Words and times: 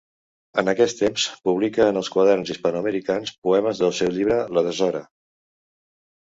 En 0.61 0.69
aquest 0.71 1.01
temps 1.01 1.25
publica 1.49 1.87
en 1.91 2.01
els 2.01 2.09
Quaderns 2.17 2.53
Hispanoamericans 2.55 3.35
poemes 3.49 3.85
del 3.85 3.95
seu 4.01 4.13
llibre 4.19 4.41
La 4.59 4.67
Deshora. 4.73 5.07